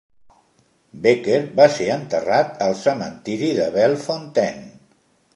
[1.01, 4.65] Becker va ser enterrat al cementiri de Bellefontaine.